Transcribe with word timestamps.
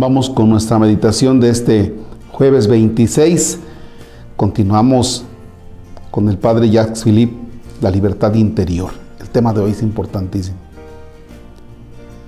Vamos 0.00 0.30
con 0.30 0.48
nuestra 0.48 0.78
meditación 0.78 1.40
de 1.40 1.50
este 1.50 1.94
jueves 2.32 2.66
26. 2.68 3.58
Continuamos 4.34 5.24
con 6.10 6.26
el 6.30 6.38
Padre 6.38 6.70
Jacques 6.70 7.04
Philippe, 7.04 7.36
la 7.82 7.90
libertad 7.90 8.32
interior. 8.32 8.92
El 9.20 9.28
tema 9.28 9.52
de 9.52 9.60
hoy 9.60 9.72
es 9.72 9.82
importantísimo. 9.82 10.56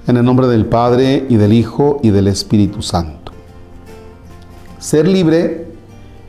En 0.07 0.19
el 0.19 0.23
nombre 0.23 0.49
del 0.49 0.67
Padre 0.67 1.25
y 1.31 1.37
del 1.37 1.55
Hijo 1.55 1.99
y 2.03 2.11
del 2.11 2.29
Espíritu 2.29 2.83
Santo. 2.83 3.33
Ser 4.79 5.09
libre 5.09 5.69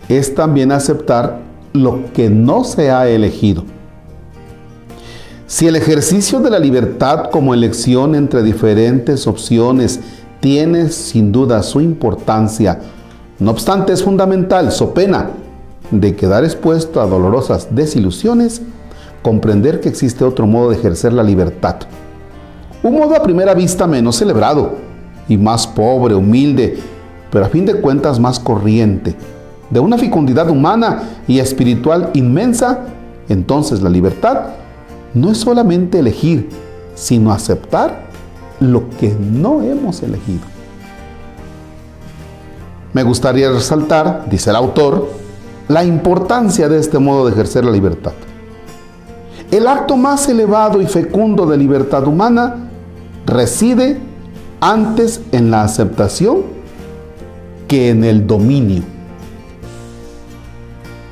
es 0.08 0.34
también 0.36 0.72
aceptar 0.72 1.42
lo 1.74 2.14
que 2.14 2.30
no 2.30 2.64
se 2.64 2.90
ha 2.90 3.10
elegido. 3.10 3.66
Si 5.46 5.68
el 5.68 5.76
ejercicio 5.76 6.40
de 6.40 6.50
la 6.50 6.60
libertad 6.60 7.30
como 7.32 7.54
elección 7.54 8.16
entre 8.16 8.44
diferentes 8.44 9.28
opciones 9.28 10.00
tiene 10.44 10.90
sin 10.90 11.32
duda 11.32 11.64
su 11.64 11.80
importancia, 11.80 12.78
no 13.40 13.52
obstante 13.52 13.94
es 13.94 14.04
fundamental, 14.04 14.74
so 14.74 14.94
pena 14.94 15.30
de 15.90 16.18
quedar 16.18 16.44
expuesto 16.44 17.00
a 17.00 17.08
dolorosas 17.08 17.74
desilusiones, 17.74 18.62
comprender 19.22 19.80
que 19.80 19.88
existe 19.88 20.26
otro 20.26 20.46
modo 20.46 20.72
de 20.72 20.76
ejercer 20.76 21.14
la 21.14 21.24
libertad. 21.24 21.78
Un 22.84 22.98
modo 22.98 23.16
a 23.16 23.24
primera 23.24 23.54
vista 23.54 23.88
menos 23.88 24.18
celebrado 24.18 24.74
y 25.30 25.38
más 25.38 25.66
pobre, 25.66 26.14
humilde, 26.14 26.78
pero 27.32 27.46
a 27.46 27.50
fin 27.50 27.66
de 27.66 27.76
cuentas 27.76 28.20
más 28.20 28.38
corriente, 28.38 29.16
de 29.70 29.80
una 29.80 29.98
fecundidad 29.98 30.50
humana 30.50 31.04
y 31.26 31.40
espiritual 31.40 32.10
inmensa, 32.16 32.82
entonces 33.30 33.82
la 33.82 33.90
libertad 33.90 34.48
no 35.14 35.32
es 35.32 35.38
solamente 35.38 36.00
elegir, 36.00 36.50
sino 36.96 37.32
aceptar 37.32 38.12
lo 38.72 38.90
que 38.92 39.16
no 39.20 39.62
hemos 39.62 40.02
elegido. 40.04 40.42
Me 42.94 43.04
gustaría 43.04 43.52
resaltar, 43.52 44.30
dice 44.30 44.52
el 44.52 44.56
autor, 44.56 45.10
la 45.68 45.84
importancia 45.84 46.70
de 46.70 46.80
este 46.80 47.00
modo 47.00 47.26
de 47.26 47.34
ejercer 47.34 47.66
la 47.66 47.72
libertad. 47.72 48.14
El 49.52 49.68
acto 49.68 49.98
más 49.98 50.28
elevado 50.30 50.82
y 50.82 50.86
fecundo 50.86 51.46
de 51.46 51.58
libertad 51.58 52.08
humana 52.08 52.70
reside 53.26 54.00
antes 54.62 55.22
en 55.32 55.52
la 55.52 55.64
aceptación 55.64 56.44
que 57.68 57.90
en 57.90 58.04
el 58.04 58.26
dominio. 58.26 58.84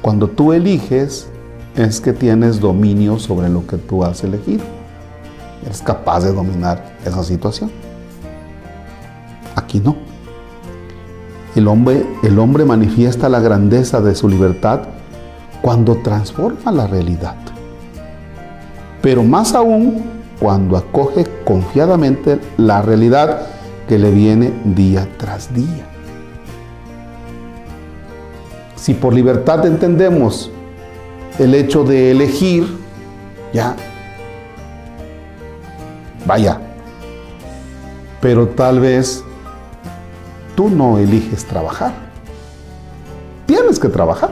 Cuando 0.02 0.28
tú 0.28 0.54
eliges, 0.54 1.28
es 1.76 2.02
que 2.02 2.14
tienes 2.14 2.60
dominio 2.60 3.20
sobre 3.20 3.50
lo 3.50 3.66
que 3.66 3.78
tú 3.78 4.04
has 4.04 4.24
elegido. 4.24 4.81
Eres 5.66 5.82
capaz 5.82 6.22
de 6.22 6.34
dominar 6.34 6.98
esa 7.06 7.24
situación. 7.24 7.72
Aquí 9.56 9.80
no. 9.80 9.96
El 11.56 11.68
hombre, 11.68 12.06
el 12.24 12.40
hombre 12.40 12.66
manifiesta 12.66 13.30
la 13.30 13.40
grandeza 13.40 14.02
de 14.02 14.16
su 14.16 14.30
libertad 14.30 14.82
cuando 15.62 15.98
transforma 15.98 16.72
la 16.72 16.88
realidad. 16.88 17.36
Pero 19.02 19.24
más 19.24 19.54
aún 19.54 20.04
cuando 20.40 20.78
acoge 20.78 21.26
confiadamente 21.44 22.40
la 22.58 22.82
realidad 22.82 23.48
que 23.88 24.00
le 24.00 24.12
viene 24.12 24.54
día 24.64 25.08
tras 25.18 25.54
día. 25.54 25.86
Si 28.76 28.94
por 28.94 29.14
libertad 29.14 29.66
entendemos 29.66 30.50
el 31.38 31.54
hecho 31.54 31.84
de 31.84 32.12
elegir, 32.12 32.66
ya, 33.54 33.76
vaya, 36.26 36.60
pero 38.22 38.48
tal 38.48 38.80
vez 38.80 39.24
tú 40.56 40.70
no 40.70 40.98
eliges 40.98 41.46
trabajar. 41.46 41.94
Tienes 43.46 43.80
que 43.80 43.90
trabajar. 43.90 44.30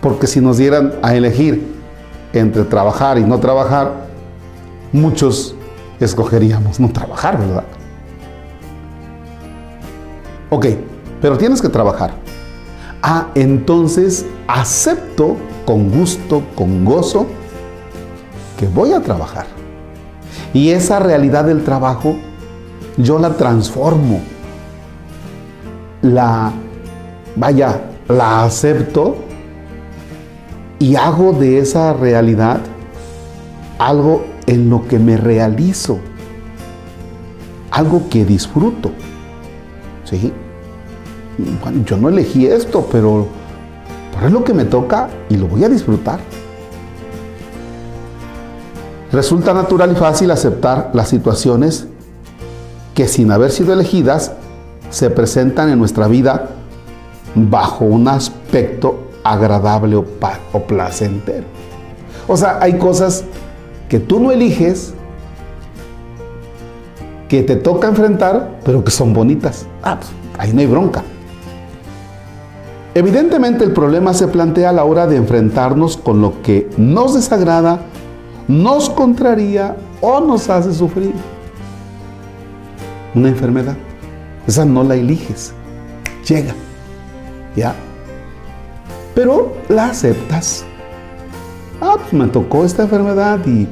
Porque 0.00 0.26
si 0.26 0.40
nos 0.40 0.58
dieran 0.58 0.94
a 1.02 1.14
elegir 1.14 1.74
entre 2.32 2.64
trabajar 2.64 3.18
y 3.18 3.24
no 3.24 3.40
trabajar, 3.40 4.06
muchos 4.92 5.56
escogeríamos 5.98 6.78
no 6.78 6.90
trabajar, 6.90 7.38
¿verdad? 7.38 7.64
Ok, 10.50 10.66
pero 11.20 11.36
tienes 11.36 11.60
que 11.60 11.68
trabajar. 11.68 12.12
Ah, 13.02 13.28
entonces 13.34 14.24
acepto 14.46 15.36
con 15.66 15.90
gusto, 15.90 16.42
con 16.54 16.84
gozo, 16.84 17.26
que 18.58 18.66
voy 18.66 18.92
a 18.92 19.00
trabajar. 19.00 19.57
Y 20.54 20.70
esa 20.70 20.98
realidad 20.98 21.44
del 21.44 21.64
trabajo 21.64 22.16
yo 22.96 23.18
la 23.18 23.30
transformo. 23.36 24.20
La, 26.02 26.52
vaya, 27.36 27.80
la 28.08 28.44
acepto 28.44 29.16
y 30.78 30.94
hago 30.96 31.32
de 31.32 31.58
esa 31.58 31.92
realidad 31.92 32.60
algo 33.78 34.24
en 34.46 34.70
lo 34.70 34.86
que 34.86 34.98
me 34.98 35.16
realizo, 35.16 35.98
algo 37.70 38.08
que 38.08 38.24
disfruto. 38.24 38.90
¿Sí? 40.04 40.32
bueno, 41.62 41.84
yo 41.84 41.96
no 41.96 42.08
elegí 42.08 42.46
esto, 42.46 42.88
pero, 42.90 43.26
es 44.24 44.32
lo 44.32 44.42
que 44.42 44.52
me 44.52 44.64
toca 44.64 45.08
y 45.28 45.36
lo 45.36 45.46
voy 45.46 45.64
a 45.64 45.68
disfrutar. 45.68 46.18
Resulta 49.12 49.54
natural 49.54 49.92
y 49.92 49.94
fácil 49.94 50.30
aceptar 50.30 50.90
las 50.92 51.08
situaciones 51.08 51.86
que 52.94 53.08
sin 53.08 53.30
haber 53.30 53.50
sido 53.50 53.72
elegidas 53.72 54.32
se 54.90 55.08
presentan 55.08 55.70
en 55.70 55.78
nuestra 55.78 56.08
vida 56.08 56.50
bajo 57.34 57.84
un 57.84 58.08
aspecto 58.08 59.08
agradable 59.24 59.96
o, 59.96 60.04
placentero. 60.66 61.44
O 62.26 62.36
sea, 62.36 62.58
hay 62.60 62.78
cosas 62.78 63.24
que 63.88 64.00
tú 64.00 64.20
no 64.20 64.30
eliges, 64.30 64.94
que 67.28 67.42
te 67.42 67.56
toca 67.56 67.88
enfrentar, 67.88 68.58
pero 68.64 68.84
que 68.84 68.90
son 68.90 69.12
bonitas. 69.12 69.66
Ah, 69.82 69.98
pues, 69.98 70.10
ahí 70.38 70.52
no 70.52 70.60
hay 70.60 70.66
bronca. 70.66 71.02
Evidentemente 72.94 73.64
el 73.64 73.72
problema 73.72 74.12
se 74.12 74.28
plantea 74.28 74.70
a 74.70 74.72
la 74.72 74.84
hora 74.84 75.06
de 75.06 75.16
enfrentarnos 75.16 75.96
con 75.96 76.20
lo 76.20 76.42
que 76.42 76.68
nos 76.76 77.14
desagrada, 77.14 77.80
nos 78.48 78.88
contraría 78.90 79.76
o 80.00 80.20
nos 80.20 80.48
hace 80.50 80.72
sufrir. 80.72 81.14
Una 83.14 83.28
enfermedad. 83.28 83.76
Esa 84.46 84.64
no 84.64 84.82
la 84.82 84.96
eliges. 84.96 85.52
Llega. 86.26 86.54
¿Ya? 87.54 87.74
Pero 89.14 89.52
la 89.68 89.86
aceptas. 89.86 90.64
Ah, 91.80 91.96
pues 92.00 92.12
me 92.12 92.26
tocó 92.28 92.64
esta 92.64 92.84
enfermedad 92.84 93.40
y 93.46 93.68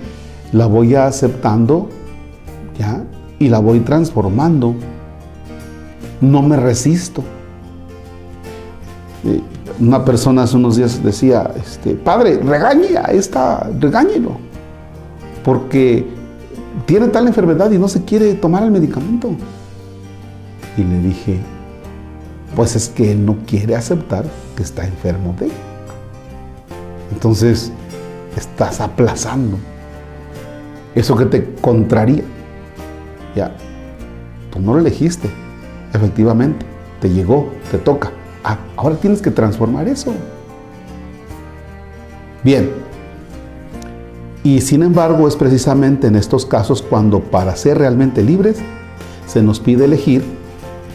la 0.53 0.67
voy 0.67 0.95
aceptando. 0.95 1.89
¿Ya? 2.79 3.03
Y 3.39 3.49
la 3.49 3.59
voy 3.59 3.81
transformando. 3.81 4.75
No 6.21 6.43
me 6.43 6.57
resisto 6.57 7.25
una 9.81 10.05
persona 10.05 10.43
hace 10.43 10.57
unos 10.57 10.77
días 10.77 11.03
decía, 11.03 11.51
este, 11.57 11.95
padre, 11.95 12.39
regañe 12.39 12.97
a 12.97 13.13
esta, 13.13 13.69
regáñelo, 13.79 14.39
porque 15.47 16.05
tiene 16.87 17.07
tal 17.07 17.29
enfermedad 17.29 17.71
y 17.71 17.79
no 17.79 17.87
se 17.87 18.05
quiere 18.05 18.35
tomar 18.35 18.65
el 18.65 18.73
medicamento. 18.73 19.31
Y 20.77 20.83
le 20.83 20.99
dije, 20.99 21.39
pues 22.57 22.75
es 22.75 22.89
que 22.89 23.13
él 23.13 23.25
no 23.25 23.37
quiere 23.47 23.77
aceptar 23.77 24.25
que 24.57 24.65
está 24.65 24.85
enfermo 24.85 25.37
de 25.39 25.49
Entonces, 27.13 27.71
estás 28.37 28.81
aplazando 28.81 29.57
eso 30.97 31.17
que 31.17 31.27
te 31.27 31.55
contraría. 31.61 32.25
Ya, 33.37 33.55
tú 34.51 34.59
no 34.59 34.75
lo 34.75 34.81
elegiste, 34.81 35.31
efectivamente, 35.93 36.67
te 37.01 37.09
llegó, 37.09 37.53
te 37.71 37.79
toca 37.79 38.11
Ah, 38.43 38.59
ahora 38.77 38.97
tienes 38.97 39.23
que 39.23 39.31
transformar 39.31 39.87
eso. 39.87 40.13
Bien. 42.43 42.86
Y 44.47 44.61
sin 44.61 44.85
embargo 44.85 45.27
es 45.27 45.35
precisamente 45.35 46.07
en 46.07 46.15
estos 46.15 46.47
casos 46.47 46.81
cuando 46.81 47.19
para 47.19 47.57
ser 47.57 47.79
realmente 47.79 48.23
libres 48.23 48.59
se 49.27 49.43
nos 49.43 49.59
pide 49.59 49.87
elegir 49.87 50.23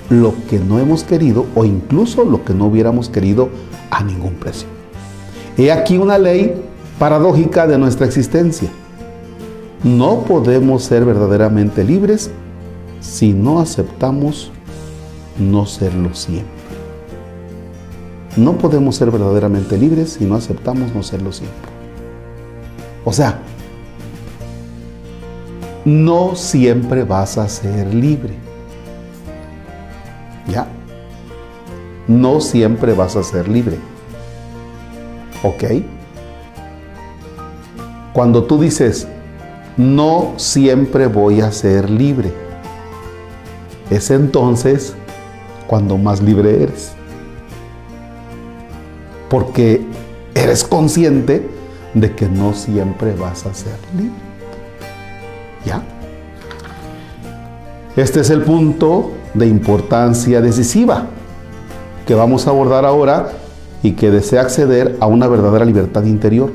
lo 0.09 0.33
que 0.49 0.57
no 0.57 0.79
hemos 0.79 1.03
querido 1.03 1.45
o 1.53 1.65
incluso 1.65 2.23
lo 2.23 2.45
que 2.45 2.53
no 2.53 2.67
hubiéramos 2.67 3.09
querido 3.09 3.49
a 3.89 4.05
ningún 4.05 4.35
precio. 4.35 4.69
He 5.57 5.69
aquí 5.69 5.97
una 5.97 6.17
ley 6.17 6.63
paradójica 6.97 7.67
de 7.67 7.77
nuestra 7.77 8.05
existencia. 8.05 8.69
No 9.83 10.21
podemos 10.21 10.83
ser 10.83 11.03
verdaderamente 11.03 11.83
libres 11.83 12.31
si 13.01 13.33
no 13.33 13.59
aceptamos 13.59 14.49
no 15.37 15.65
serlo 15.65 16.13
siempre. 16.13 16.47
No 18.37 18.53
podemos 18.53 18.95
ser 18.95 19.11
verdaderamente 19.11 19.77
libres 19.77 20.13
si 20.13 20.23
no 20.23 20.35
aceptamos 20.35 20.95
no 20.95 21.03
serlo 21.03 21.33
siempre. 21.33 21.80
O 23.03 23.11
sea, 23.11 23.39
no 25.85 26.35
siempre 26.35 27.03
vas 27.03 27.37
a 27.37 27.47
ser 27.47 27.93
libre. 27.93 28.33
¿Ya? 30.47 30.67
No 32.07 32.41
siempre 32.41 32.93
vas 32.93 33.15
a 33.15 33.23
ser 33.23 33.47
libre. 33.47 33.77
¿Ok? 35.43 35.63
Cuando 38.13 38.43
tú 38.43 38.59
dices, 38.59 39.07
no 39.77 40.33
siempre 40.37 41.07
voy 41.07 41.41
a 41.41 41.51
ser 41.51 41.89
libre, 41.89 42.31
es 43.89 44.11
entonces 44.11 44.93
cuando 45.65 45.97
más 45.97 46.21
libre 46.21 46.63
eres. 46.63 46.91
Porque 49.29 49.81
eres 50.35 50.63
consciente 50.65 51.49
de 51.93 52.15
que 52.15 52.27
no 52.27 52.53
siempre 52.53 53.15
vas 53.15 53.45
a 53.45 53.53
ser 53.53 53.75
libre. 53.97 54.15
¿Ya? 55.65 55.83
Este 57.95 58.21
es 58.21 58.29
el 58.29 58.41
punto 58.41 59.11
de 59.33 59.47
importancia 59.47 60.41
decisiva 60.41 61.07
que 62.05 62.15
vamos 62.15 62.47
a 62.47 62.51
abordar 62.51 62.85
ahora 62.85 63.29
y 63.83 63.93
que 63.93 64.11
desea 64.11 64.41
acceder 64.41 64.97
a 64.99 65.07
una 65.07 65.27
verdadera 65.27 65.65
libertad 65.65 66.03
interior. 66.05 66.51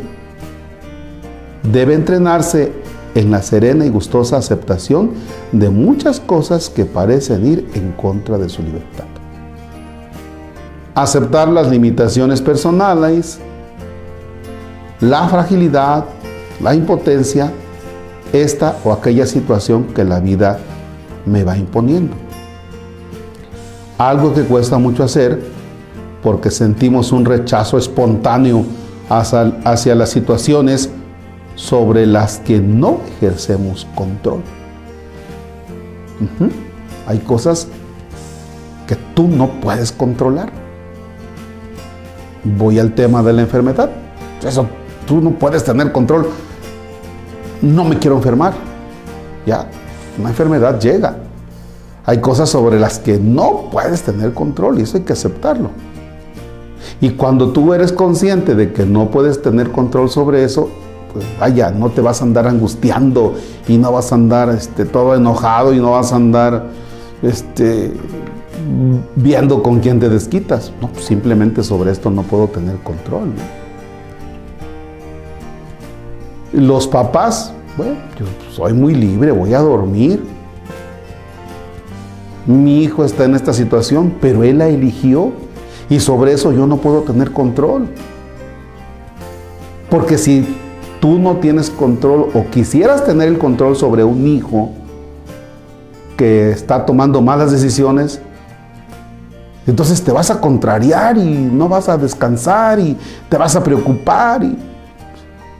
Debe 1.63 1.95
entrenarse 1.95 2.73
en 3.15 3.31
la 3.31 3.43
serena 3.43 3.87
y 3.87 3.89
gustosa 3.89 4.37
aceptación 4.37 5.13
de 5.53 5.71
muchas 5.71 6.21
cosas 6.21 6.69
que 6.69 6.85
parecen 6.85 7.47
ir 7.47 7.69
en 7.75 7.93
contra 7.93 8.39
de 8.39 8.49
su 8.49 8.63
libertad. 8.63 9.05
Aceptar 10.95 11.49
las 11.49 11.69
limitaciones 11.69 12.41
personales, 12.41 13.39
la 15.01 15.29
fragilidad, 15.29 16.05
la 16.61 16.75
impotencia, 16.75 17.53
esta 18.33 18.77
o 18.85 18.93
aquella 18.93 19.27
situación 19.27 19.85
que 19.95 20.05
la 20.05 20.21
vida 20.21 20.59
me 21.25 21.45
va 21.45 21.57
imponiendo. 21.57 22.15
Algo 23.99 24.35
que 24.35 24.43
cuesta 24.43 24.79
mucho 24.79 25.05
hacer 25.05 25.41
porque 26.23 26.51
sentimos 26.51 27.13
un 27.13 27.25
rechazo 27.25 27.79
espontáneo 27.79 28.65
hacia, 29.09 29.95
las 29.95 30.11
situaciones 30.11 30.91
sobre 31.55 32.07
las 32.07 32.39
que 32.39 32.61
no 32.61 33.01
ejercemos 33.17 33.87
control. 33.95 34.41
Hay 37.07 37.19
cosas 37.19 37.69
que 38.87 38.97
tú 39.15 39.29
no 39.29 39.49
puedes 39.61 39.93
controlar. 39.93 40.51
Voy 42.45 42.79
al 42.79 42.95
tema 42.95 43.23
de 43.23 43.33
la 43.33 43.43
enfermedad. 43.43 43.91
Eso 44.45 44.69
tú 45.07 45.21
no 45.21 45.31
puedes 45.31 45.65
tener 45.65 45.93
control. 45.93 46.29
No 47.63 47.85
me 47.85 47.99
quiero 47.99 48.17
enfermar. 48.17 48.53
Ya, 49.47 49.67
una 50.19 50.31
enfermedad 50.31 50.79
llega. 50.81 51.17
Hay 52.05 52.21
cosas 52.21 52.49
sobre 52.49 52.79
las 52.79 52.99
que 52.99 53.19
no 53.19 53.69
puedes 53.71 54.03
tener 54.03 54.33
control 54.33 54.79
y 54.79 54.83
eso 54.83 54.97
hay 54.97 55.05
que 55.05 55.13
aceptarlo. 55.13 55.71
Y 57.01 57.11
cuando 57.11 57.51
tú 57.51 57.75
eres 57.75 57.93
consciente 57.93 58.55
de 58.55 58.73
que 58.73 58.87
no 58.87 59.11
puedes 59.11 59.43
tener 59.43 59.73
control 59.73 60.09
sobre 60.09 60.45
eso, 60.45 60.69
pues 61.13 61.25
vaya, 61.39 61.71
no 61.71 61.91
te 61.91 62.01
vas 62.01 62.21
a 62.21 62.25
andar 62.25 62.47
angustiando 62.47 63.35
y 63.67 63.77
no 63.77 63.93
vas 63.93 64.13
a 64.13 64.15
andar 64.15 64.51
este, 64.51 64.85
todo 64.85 65.15
enojado 65.15 65.75
y 65.75 65.79
no 65.79 65.93
vas 65.93 66.13
a 66.13 66.17
andar 66.17 66.67
este, 67.23 67.93
viendo 69.17 69.63
con 69.63 69.81
quién 69.81 69.99
te 69.99 70.09
desquitas. 70.09 70.73
No, 70.81 70.91
simplemente 71.01 71.63
sobre 71.63 71.91
esto 71.91 72.11
no 72.11 72.23
puedo 72.23 72.47
tener 72.49 72.77
control. 72.77 73.33
Los 76.57 76.89
papás, 76.89 77.53
bueno, 77.77 77.97
yo 78.19 78.25
soy 78.51 78.73
muy 78.73 78.95
libre, 78.95 79.31
voy 79.31 79.53
a 79.53 79.59
dormir. 79.59 80.25
Mi 82.47 82.83
hijo 82.83 83.05
está 83.05 83.27
en 83.27 83.35
esta 83.35 83.53
situación, 83.53 84.15
pero 84.23 84.43
él 84.43 84.57
la 84.57 84.69
eligió 84.69 85.33
y 85.91 86.01
sobre 86.01 86.33
eso 86.33 86.53
yo 86.53 86.67
no 86.67 86.79
puedo 86.79 87.03
tener 87.03 87.33
control. 87.33 87.89
Porque 89.91 90.17
si 90.17 90.49
tú 90.99 91.19
no 91.19 91.37
tienes 91.37 91.69
control 91.69 92.31
o 92.33 92.47
quisieras 92.47 93.05
tener 93.05 93.29
el 93.29 93.37
control 93.37 93.77
sobre 93.77 94.03
un 94.03 94.27
hijo 94.27 94.71
que 96.17 96.53
está 96.53 96.87
tomando 96.87 97.21
malas 97.21 97.53
decisiones, 97.53 98.19
entonces 99.67 100.03
te 100.03 100.11
vas 100.11 100.31
a 100.31 100.41
contrariar 100.41 101.19
y 101.19 101.23
no 101.23 101.69
vas 101.69 101.91
a 101.91 101.99
descansar 101.99 102.81
y 102.81 102.97
te 103.29 103.37
vas 103.37 103.55
a 103.57 103.63
preocupar 103.63 104.43
y 104.43 104.57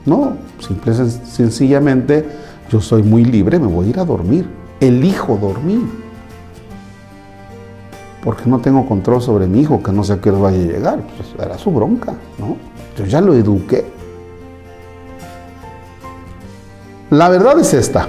no, 0.07 0.37
simple 0.59 0.93
sencillamente 0.95 2.25
yo 2.69 2.81
soy 2.81 3.03
muy 3.03 3.23
libre, 3.23 3.59
me 3.59 3.67
voy 3.67 3.87
a 3.87 3.89
ir 3.89 3.99
a 3.99 4.05
dormir. 4.05 4.47
Elijo 4.79 5.37
dormir. 5.37 5.81
Porque 8.23 8.49
no 8.49 8.59
tengo 8.59 8.87
control 8.87 9.21
sobre 9.21 9.47
mi 9.47 9.61
hijo, 9.61 9.83
que 9.83 9.91
no 9.91 10.03
sé 10.03 10.13
a 10.13 10.21
qué 10.21 10.29
hora 10.29 10.39
vaya 10.39 10.57
a 10.57 10.67
llegar. 10.67 10.99
Pues 11.17 11.45
era 11.45 11.57
su 11.57 11.71
bronca, 11.71 12.13
¿no? 12.37 12.57
Yo 12.97 13.05
ya 13.05 13.21
lo 13.21 13.33
eduqué. 13.33 13.85
La 17.09 17.29
verdad 17.29 17.59
es 17.59 17.73
esta. 17.73 18.07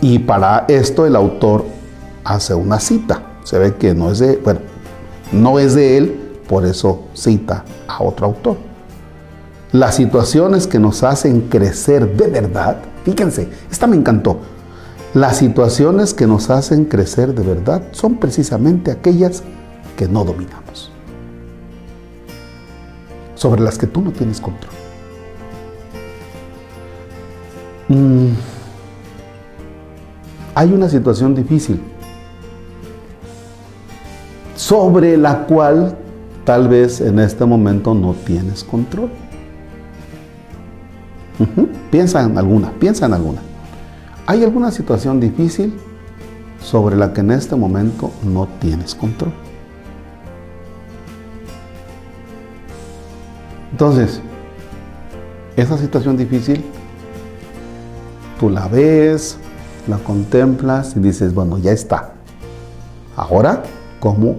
Y 0.00 0.20
para 0.20 0.64
esto 0.68 1.04
el 1.04 1.16
autor 1.16 1.64
hace 2.24 2.54
una 2.54 2.80
cita. 2.80 3.22
Se 3.44 3.58
ve 3.58 3.74
que 3.76 3.94
no 3.94 4.10
es 4.10 4.18
de, 4.20 4.36
bueno, 4.36 4.60
no 5.32 5.58
es 5.58 5.74
de 5.74 5.96
él, 5.96 6.40
por 6.48 6.64
eso 6.64 7.06
cita 7.14 7.64
a 7.86 8.02
otro 8.02 8.26
autor. 8.26 8.67
Las 9.72 9.96
situaciones 9.96 10.66
que 10.66 10.78
nos 10.78 11.02
hacen 11.02 11.42
crecer 11.42 12.16
de 12.16 12.28
verdad, 12.28 12.78
fíjense, 13.04 13.48
esta 13.70 13.86
me 13.86 13.96
encantó. 13.96 14.38
Las 15.12 15.38
situaciones 15.38 16.14
que 16.14 16.26
nos 16.26 16.48
hacen 16.48 16.86
crecer 16.86 17.34
de 17.34 17.42
verdad 17.42 17.82
son 17.92 18.16
precisamente 18.16 18.90
aquellas 18.90 19.42
que 19.96 20.08
no 20.08 20.24
dominamos, 20.24 20.90
sobre 23.34 23.60
las 23.60 23.76
que 23.76 23.86
tú 23.86 24.00
no 24.00 24.10
tienes 24.10 24.40
control. 24.40 24.72
Mm. 27.88 28.28
Hay 30.54 30.72
una 30.72 30.88
situación 30.88 31.34
difícil 31.34 31.80
sobre 34.56 35.16
la 35.16 35.46
cual 35.46 35.96
tal 36.44 36.68
vez 36.68 37.00
en 37.00 37.18
este 37.18 37.44
momento 37.44 37.94
no 37.94 38.14
tienes 38.14 38.64
control. 38.64 39.10
Piensa 41.90 42.22
en 42.22 42.36
alguna, 42.36 42.72
piensa 42.72 43.06
en 43.06 43.14
alguna. 43.14 43.40
¿Hay 44.26 44.44
alguna 44.44 44.70
situación 44.70 45.20
difícil 45.20 45.72
sobre 46.62 46.96
la 46.96 47.12
que 47.12 47.20
en 47.20 47.30
este 47.30 47.56
momento 47.56 48.10
no 48.24 48.48
tienes 48.60 48.94
control? 48.94 49.32
Entonces, 53.70 54.20
esa 55.56 55.78
situación 55.78 56.16
difícil, 56.16 56.64
tú 58.40 58.50
la 58.50 58.66
ves, 58.68 59.38
la 59.86 59.98
contemplas 59.98 60.96
y 60.96 61.00
dices, 61.00 61.32
bueno, 61.32 61.58
ya 61.58 61.72
está. 61.72 62.14
Ahora, 63.16 63.62
¿cómo? 64.00 64.36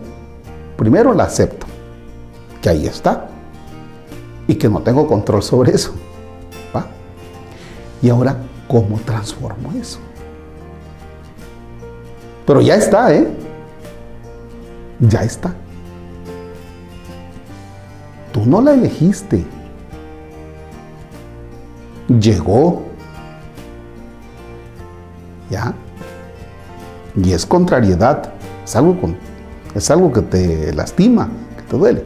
Primero 0.78 1.14
la 1.14 1.24
acepto, 1.24 1.66
que 2.62 2.70
ahí 2.70 2.86
está, 2.86 3.28
y 4.48 4.56
que 4.56 4.70
no 4.70 4.82
tengo 4.82 5.08
control 5.08 5.44
sobre 5.44 5.74
eso. 5.74 5.94
Y 8.02 8.10
ahora, 8.10 8.38
¿cómo 8.68 9.00
transformo 9.00 9.72
eso? 9.74 10.00
Pero 12.46 12.62
ya 12.62 12.76
está, 12.76 13.14
¿eh? 13.14 13.28
Ya 15.00 15.24
está. 15.24 15.54
Tú 18.32 18.46
no 18.46 18.62
la 18.62 18.74
elegiste. 18.74 19.46
Llegó. 22.08 22.84
¿Ya? 25.50 25.74
Y 27.16 27.34
es 27.34 27.46
contrariedad. 27.46 28.34
Es 28.64 28.76
algo, 28.76 29.00
con, 29.00 29.18
es 29.76 29.92
algo 29.92 30.12
que 30.12 30.22
te 30.22 30.74
lastima, 30.74 31.30
que 31.58 31.64
te 31.64 31.78
duele. 31.78 32.04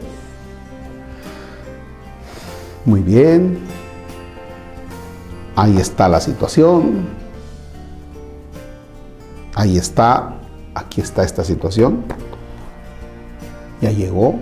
Muy 2.84 3.00
bien. 3.00 3.58
Ahí 5.56 5.78
está 5.78 6.08
la 6.08 6.20
situación. 6.20 7.06
Ahí 9.54 9.78
está. 9.78 10.34
Aquí 10.74 11.00
está 11.00 11.22
esta 11.22 11.44
situación. 11.44 12.04
Ya 13.80 13.90
llegó. 13.90 14.36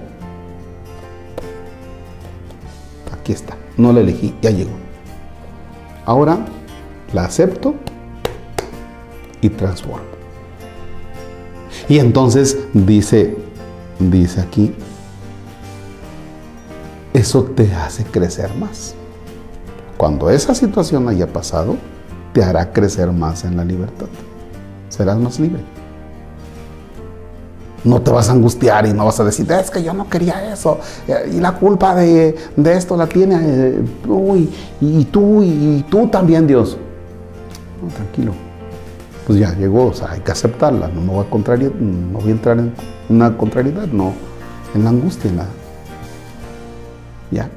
Aquí 3.12 3.32
está. 3.32 3.56
No 3.76 3.92
la 3.92 4.00
elegí. 4.00 4.34
Ya 4.40 4.50
llegó. 4.50 4.72
Ahora 6.06 6.38
la 7.12 7.24
acepto 7.24 7.74
y 9.42 9.50
transformo. 9.50 10.06
Y 11.88 11.98
entonces 11.98 12.56
dice, 12.72 13.36
dice 13.98 14.40
aquí, 14.40 14.74
eso 17.12 17.42
te 17.42 17.72
hace 17.74 18.04
crecer 18.04 18.54
más. 18.54 18.94
Cuando 20.02 20.30
esa 20.30 20.52
situación 20.52 21.08
haya 21.08 21.32
pasado, 21.32 21.76
te 22.32 22.42
hará 22.42 22.72
crecer 22.72 23.12
más 23.12 23.44
en 23.44 23.56
la 23.56 23.64
libertad. 23.64 24.08
Serás 24.88 25.16
más 25.16 25.38
libre. 25.38 25.60
No 27.84 28.02
te 28.02 28.10
vas 28.10 28.28
a 28.28 28.32
angustiar 28.32 28.84
y 28.84 28.92
no 28.92 29.04
vas 29.04 29.20
a 29.20 29.24
decir, 29.24 29.46
es 29.52 29.70
que 29.70 29.80
yo 29.80 29.94
no 29.94 30.08
quería 30.08 30.52
eso. 30.52 30.80
eh, 31.06 31.30
Y 31.32 31.38
la 31.38 31.52
culpa 31.52 31.94
de, 31.94 32.34
esto 32.64 32.96
la 32.96 33.06
tiene 33.06 33.36
eh, 33.42 33.80
tú 34.02 34.34
y, 34.80 35.04
tú 35.04 35.40
y 35.44 35.84
tú 35.88 36.08
también, 36.08 36.48
Dios. 36.48 36.76
No, 37.80 37.88
tranquilo. 37.94 38.32
Pues 39.24 39.38
ya 39.38 39.54
llegó, 39.54 39.86
o 39.86 39.94
sea, 39.94 40.10
hay 40.10 40.20
que 40.20 40.32
aceptarla. 40.32 40.88
No 40.88 41.00
me 41.00 41.12
voy 41.12 41.24
a, 41.24 41.68
no 41.80 42.18
voy 42.18 42.28
a 42.28 42.32
entrar 42.32 42.58
en 42.58 42.74
una 43.08 43.38
contrariedad, 43.38 43.86
no 43.86 44.14
en 44.74 44.82
la 44.82 44.90
angustia, 44.90 45.30
en 45.30 45.36
la, 45.36 45.46
ya. 47.30 47.48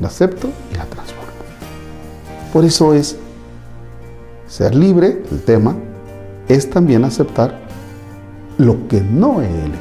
La 0.00 0.08
acepto 0.08 0.48
y 0.70 0.76
la 0.76 0.84
transformo. 0.84 1.25
Por 2.56 2.64
eso 2.64 2.94
es 2.94 3.18
ser 4.48 4.74
libre, 4.74 5.22
el 5.30 5.42
tema, 5.42 5.74
es 6.48 6.70
también 6.70 7.04
aceptar 7.04 7.54
lo 8.56 8.88
que 8.88 9.02
no 9.02 9.42
he 9.42 9.46
elegido. 9.46 9.76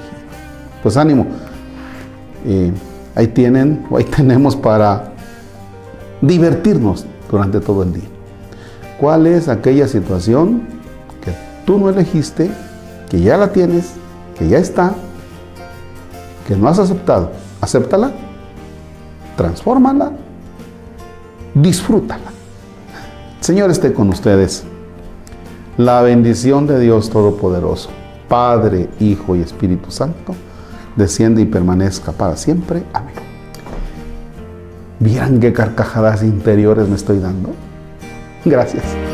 Pues 0.84 0.98
ánimo. 0.98 1.25
Eh, 2.46 2.74
ahí 3.15 3.27
tienen, 3.27 3.86
ahí 3.96 4.03
tenemos 4.03 4.58
para 4.58 5.13
divertirnos 6.20 7.05
durante 7.32 7.62
todo 7.62 7.84
el 7.84 7.94
día. 7.94 8.10
¿Cuál 9.00 9.27
es 9.27 9.48
aquella 9.48 9.88
situación 9.88 10.63
que 11.24 11.32
tú 11.65 11.79
no 11.79 11.88
elegiste, 11.88 12.51
que 13.10 13.22
ya 13.22 13.38
la 13.38 13.53
tienes, 13.53 13.94
que 14.38 14.50
ya 14.50 14.58
está, 14.58 14.94
que 16.46 16.58
no 16.58 16.67
has 16.67 16.79
aceptado? 16.79 17.32
Acéptala, 17.62 18.12
transfórmala, 19.38 20.12
disfrútala. 21.53 22.35
Señor 23.46 23.70
esté 23.70 23.94
con 23.94 24.10
ustedes. 24.10 24.64
La 25.78 26.02
bendición 26.02 26.66
de 26.66 26.80
Dios 26.80 27.12
Todopoderoso, 27.12 27.92
Padre, 28.28 28.90
Hijo 29.00 29.36
y 29.36 29.42
Espíritu 29.42 29.92
Santo, 29.92 30.34
desciende 30.96 31.44
y 31.44 31.46
permanezca 31.46 32.12
para 32.12 32.38
siempre. 32.38 32.82
Amén. 32.92 33.14
¿Vieran 35.00 35.40
qué 35.40 35.54
carcajadas 35.54 36.24
interiores 36.24 36.90
me 36.90 36.96
estoy 36.96 37.20
dando? 37.20 37.52
Gracias. 38.46 39.04